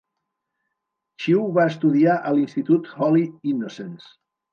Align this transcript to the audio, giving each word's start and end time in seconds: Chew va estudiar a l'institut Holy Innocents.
Chew 1.25 1.43
va 1.57 1.65
estudiar 1.71 2.15
a 2.29 2.31
l'institut 2.37 2.89
Holy 3.09 3.27
Innocents. 3.53 4.09